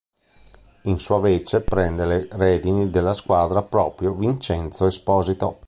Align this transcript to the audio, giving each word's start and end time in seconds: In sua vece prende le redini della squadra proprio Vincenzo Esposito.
In 0.85 0.97
sua 0.99 1.19
vece 1.19 1.61
prende 1.61 2.07
le 2.07 2.27
redini 2.31 2.89
della 2.89 3.13
squadra 3.13 3.61
proprio 3.61 4.15
Vincenzo 4.15 4.87
Esposito. 4.87 5.59